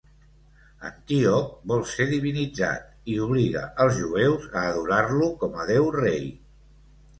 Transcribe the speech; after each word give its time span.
Antíoc 0.87 1.51
vol 1.71 1.83
ser 1.91 2.07
divinitzat 2.13 2.89
i 3.13 3.19
obliga 3.27 3.63
els 3.87 4.01
jueus 4.01 4.49
a 4.57 4.67
adorar-lo 4.73 5.31
com 5.45 5.63
a 5.67 5.71
déu-rei. 5.75 6.29